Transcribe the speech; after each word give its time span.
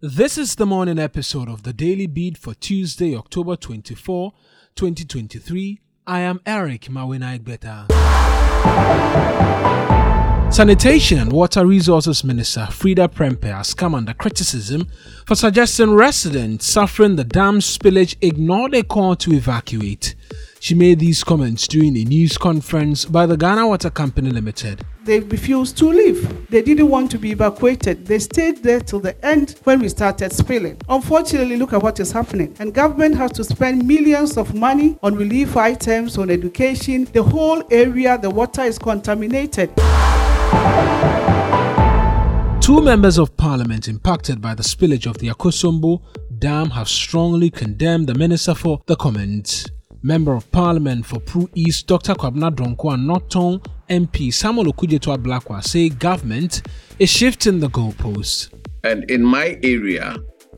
This 0.00 0.38
is 0.38 0.54
the 0.54 0.64
morning 0.64 0.96
episode 0.96 1.48
of 1.48 1.64
the 1.64 1.72
Daily 1.72 2.06
Beat 2.06 2.38
for 2.38 2.54
Tuesday, 2.54 3.16
October 3.16 3.56
24, 3.56 4.32
2023. 4.76 5.80
I 6.06 6.20
am 6.20 6.40
Eric 6.46 6.82
Mawinaigbeta. 6.82 7.88
Sanitation 10.52 11.18
and 11.18 11.32
Water 11.32 11.66
Resources 11.66 12.22
Minister 12.22 12.68
Freda 12.70 13.08
Prempeh 13.08 13.52
has 13.52 13.74
come 13.74 13.96
under 13.96 14.14
criticism 14.14 14.86
for 15.26 15.34
suggesting 15.34 15.92
residents 15.92 16.64
suffering 16.64 17.16
the 17.16 17.24
dam 17.24 17.58
spillage 17.58 18.14
ignored 18.20 18.74
a 18.74 18.84
call 18.84 19.16
to 19.16 19.32
evacuate. 19.32 20.14
She 20.60 20.74
made 20.74 20.98
these 20.98 21.22
comments 21.22 21.68
during 21.68 21.96
a 21.96 22.04
news 22.04 22.36
conference 22.36 23.04
by 23.04 23.26
the 23.26 23.36
Ghana 23.36 23.68
Water 23.68 23.90
Company 23.90 24.30
Limited. 24.30 24.84
They 25.04 25.20
refused 25.20 25.78
to 25.78 25.88
leave. 25.88 26.48
They 26.50 26.62
didn't 26.62 26.88
want 26.88 27.12
to 27.12 27.18
be 27.18 27.30
evacuated. 27.30 28.06
They 28.06 28.18
stayed 28.18 28.62
there 28.64 28.80
till 28.80 28.98
the 28.98 29.14
end 29.24 29.54
when 29.64 29.78
we 29.80 29.88
started 29.88 30.32
spilling. 30.32 30.76
Unfortunately, 30.88 31.56
look 31.56 31.72
at 31.72 31.82
what 31.82 32.00
is 32.00 32.10
happening. 32.10 32.56
And 32.58 32.74
government 32.74 33.14
has 33.16 33.30
to 33.32 33.44
spend 33.44 33.86
millions 33.86 34.36
of 34.36 34.54
money 34.54 34.98
on 35.02 35.14
relief 35.14 35.56
items, 35.56 36.18
on 36.18 36.28
education. 36.28 37.04
The 37.12 37.22
whole 37.22 37.62
area, 37.70 38.18
the 38.18 38.30
water 38.30 38.62
is 38.62 38.78
contaminated. 38.78 39.70
Two 42.60 42.82
members 42.82 43.16
of 43.16 43.34
parliament 43.36 43.88
impacted 43.88 44.42
by 44.42 44.54
the 44.54 44.64
spillage 44.64 45.06
of 45.06 45.18
the 45.18 45.28
Akosombo 45.28 46.02
Dam 46.38 46.70
have 46.70 46.88
strongly 46.88 47.48
condemned 47.50 48.08
the 48.08 48.14
minister 48.14 48.54
for 48.54 48.82
the 48.86 48.96
comments. 48.96 49.64
Member 50.02 50.34
of 50.34 50.50
Parliament 50.52 51.04
for 51.04 51.18
Pru 51.18 51.48
East 51.54 51.88
Dr. 51.88 52.14
Kwabena 52.14 52.54
Donkor 52.54 52.94
and 52.94 53.06
North 53.06 53.28
Tongu 53.28 53.64
MP 53.90 54.32
Samuel 54.32 54.72
Okudzeto 54.72 55.16
Ablakwa 55.16 55.62
say 55.62 55.88
government 55.88 56.62
is 57.00 57.10
shifting 57.10 57.58
the 57.58 57.68
goalposts. 57.68 58.52
And 58.84 59.10
in 59.10 59.24
my 59.24 59.58
area, 59.64 60.16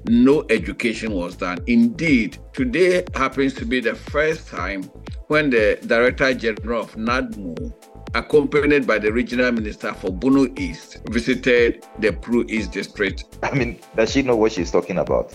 no 0.09 0.45
education 0.51 1.12
was 1.12 1.37
done. 1.37 1.59
Indeed, 1.67 2.39
today 2.53 3.05
happens 3.15 3.55
to 3.55 3.64
be 3.64 3.81
the 3.81 3.95
first 3.95 4.47
time 4.47 4.83
when 5.29 5.48
the 5.48 5.79
Director 5.86 6.34
General 6.34 6.83
of 6.83 6.95
NADMO, 6.97 7.73
accompanied 8.14 8.86
by 8.86 8.98
the 8.98 9.11
Regional 9.11 9.53
Minister 9.53 9.95
for 9.95 10.11
Bono 10.11 10.53
East, 10.59 11.01
visited 11.09 11.86
the 11.98 12.11
Pru 12.11 12.48
East 12.51 12.73
District. 12.73 13.25
I 13.42 13.55
mean, 13.55 13.81
does 13.97 14.12
she 14.12 14.20
know 14.20 14.36
what 14.36 14.53
she's 14.53 14.70
talking 14.70 14.98
about? 14.98 15.34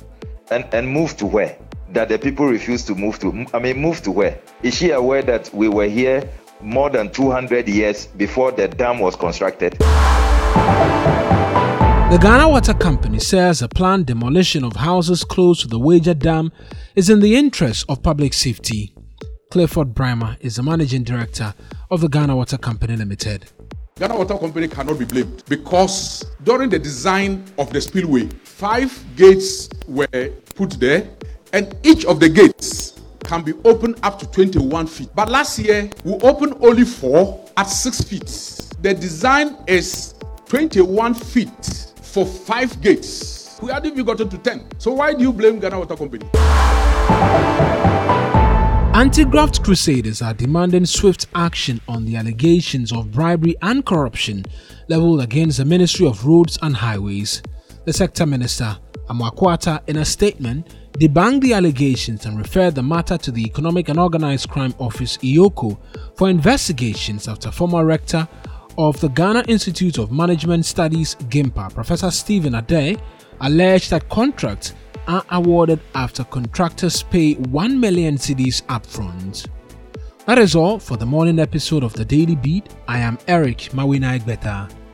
And 0.51 0.63
and 0.73 0.87
move 0.87 1.17
to 1.17 1.25
where? 1.25 1.57
That 1.89 2.09
the 2.09 2.17
people 2.17 2.47
refuse 2.47 2.83
to 2.85 2.95
move 2.95 3.19
to. 3.19 3.45
I 3.53 3.59
mean, 3.59 3.77
move 3.77 4.01
to 4.03 4.11
where? 4.11 4.39
Is 4.63 4.75
she 4.75 4.91
aware 4.91 5.21
that 5.21 5.53
we 5.53 5.67
were 5.67 5.87
here 5.87 6.27
more 6.61 6.89
than 6.89 7.11
200 7.11 7.67
years 7.67 8.07
before 8.07 8.51
the 8.51 8.67
dam 8.67 8.99
was 8.99 9.15
constructed? 9.15 9.77
The 12.11 12.19
Ghana 12.21 12.49
Water 12.49 12.73
Company 12.73 13.19
says 13.19 13.61
a 13.61 13.67
planned 13.67 14.05
demolition 14.05 14.63
of 14.63 14.75
houses 14.75 15.23
close 15.23 15.61
to 15.61 15.67
the 15.67 15.79
Weija 15.79 16.17
Dam 16.17 16.51
is 16.95 17.09
in 17.09 17.19
the 17.19 17.35
interest 17.35 17.85
of 17.89 18.01
public 18.01 18.33
safety. 18.33 18.93
Clifford 19.51 19.93
Braimah 19.93 20.37
is 20.39 20.55
the 20.55 20.63
managing 20.63 21.03
director 21.03 21.53
of 21.91 22.01
the 22.01 22.07
Ghana 22.07 22.35
Water 22.35 22.57
Company 22.57 22.95
Limited. 22.95 23.45
Ghana 23.97 24.17
Water 24.17 24.37
Company 24.37 24.67
cannot 24.67 24.99
be 24.99 25.05
blamed 25.05 25.43
because 25.47 26.25
during 26.43 26.69
the 26.69 26.77
design 26.79 27.43
of 27.57 27.71
the 27.71 27.79
spillway, 27.79 28.27
five 28.43 28.91
gates 29.15 29.69
were 29.87 30.07
put 30.55 30.71
there 30.79 31.07
and 31.55 31.73
each 31.83 32.03
of 32.03 32.19
the 32.19 32.27
gates 32.27 32.99
can 33.23 33.41
be 33.41 33.53
opened 33.63 33.97
up 34.03 34.19
to 34.19 34.29
21 34.29 34.87
feet. 34.87 35.09
But 35.15 35.29
last 35.29 35.57
year, 35.57 35.89
we 36.03 36.11
opened 36.15 36.57
only 36.59 36.83
four 36.83 37.49
at 37.55 37.63
six 37.63 38.01
feet. 38.01 38.25
The 38.81 38.93
design 38.93 39.55
is 39.65 40.15
21 40.47 41.13
feet 41.13 41.93
for 42.01 42.25
five 42.25 42.81
gates. 42.81 43.57
We 43.63 43.71
hadn't 43.71 43.93
even 43.93 44.03
gotten 44.05 44.27
to 44.27 44.37
10. 44.37 44.67
So 44.79 44.91
why 44.91 45.13
do 45.13 45.23
you 45.23 45.31
blame 45.31 45.59
Ghana 45.59 45.79
Water 45.79 45.95
Company? 45.95 46.27
Anti-graft 48.93 49.63
crusaders 49.63 50.21
are 50.21 50.33
demanding 50.33 50.85
swift 50.85 51.27
action 51.35 51.79
on 51.87 52.03
the 52.03 52.17
allegations 52.17 52.91
of 52.91 53.11
bribery 53.11 53.55
and 53.61 53.85
corruption 53.85 54.43
leveled 54.89 55.21
against 55.21 55.57
the 55.59 55.65
Ministry 55.65 56.05
of 56.05 56.25
Roads 56.25 56.59
and 56.61 56.75
Highways. 56.75 57.41
The 57.85 57.93
sector 57.93 58.25
minister, 58.25 58.77
Amoako 59.09 59.79
in 59.87 59.97
a 59.97 60.05
statement, 60.05 60.75
debunked 60.99 61.41
the 61.41 61.53
allegations 61.53 62.25
and 62.25 62.37
referred 62.37 62.73
the 62.75 62.83
matter 62.83 63.17
to 63.17 63.31
the 63.31 63.43
Economic 63.43 63.89
and 63.89 63.99
Organized 63.99 64.49
Crime 64.49 64.73
Office 64.79 65.17
EOCO 65.17 65.77
for 66.15 66.29
investigations 66.29 67.27
after 67.27 67.51
former 67.51 67.85
rector 67.85 68.27
of 68.77 68.99
the 69.01 69.09
Ghana 69.09 69.43
Institute 69.47 69.97
of 69.97 70.11
Management 70.11 70.65
Studies 70.65 71.15
GIMPA, 71.29 71.73
Professor 71.73 72.11
Stephen 72.11 72.53
Adei, 72.53 72.99
alleged 73.41 73.89
that 73.91 74.07
contracts 74.09 74.73
are 75.07 75.23
awarded 75.31 75.81
after 75.95 76.23
contractors 76.23 77.03
pay 77.03 77.33
1 77.33 77.79
million 77.79 78.15
cedis 78.15 78.61
upfront. 78.63 79.47
That 80.25 80.37
is 80.37 80.55
all 80.55 80.79
for 80.79 80.97
the 80.97 81.05
morning 81.05 81.39
episode 81.39 81.83
of 81.83 81.93
the 81.93 82.05
Daily 82.05 82.35
Beat. 82.35 82.73
I 82.87 82.99
am 82.99 83.19
Eric 83.27 83.57
Mawina 83.73 84.19
Igbeta. 84.19 84.84